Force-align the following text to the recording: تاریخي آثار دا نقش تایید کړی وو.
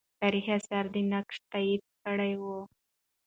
تاریخي 0.21 0.51
آثار 0.59 0.85
دا 0.93 1.01
نقش 1.13 1.35
تایید 1.51 1.81
کړی 2.03 2.33
وو. 2.41 2.59